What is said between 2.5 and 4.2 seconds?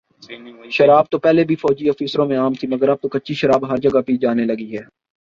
تھی مگر اب تو کچی شراب ہر جگہ پی